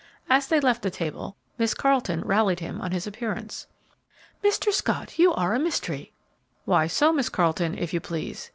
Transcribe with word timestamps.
As 0.31 0.47
they 0.47 0.59
left 0.59 0.81
the 0.81 0.89
table, 0.89 1.35
Miss 1.59 1.75
Carleton 1.75 2.21
rallied 2.21 2.59
him 2.59 2.81
on 2.81 2.91
his 2.91 3.05
appearance. 3.05 3.67
"Mr. 4.43 4.73
Scott, 4.73 5.19
you 5.19 5.31
are 5.35 5.53
a 5.53 5.59
mystery!" 5.59 6.11
"Why 6.65 6.87
so, 6.87 7.13
Miss 7.13 7.29
Carleton, 7.29 7.77
if 7.77 7.93
you 7.93 7.99
please?" 7.99 8.49